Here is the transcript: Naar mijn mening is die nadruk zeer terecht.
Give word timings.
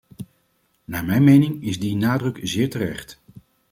Naar 0.85 1.05
mijn 1.05 1.23
mening 1.23 1.63
is 1.63 1.79
die 1.79 1.95
nadruk 1.95 2.39
zeer 2.41 2.69
terecht. 2.69 3.21